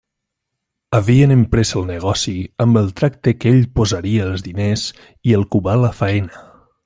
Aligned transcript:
Havien 0.99 1.33
emprès 1.35 1.73
el 1.81 1.85
negoci 1.89 2.33
amb 2.65 2.79
el 2.81 2.89
tracte 3.01 3.35
que 3.43 3.53
ell 3.57 3.61
posaria 3.81 4.25
els 4.31 4.45
diners 4.49 4.87
i 5.31 5.37
el 5.41 5.49
Cubà 5.57 5.77
la 5.85 5.93
faena. 6.01 6.45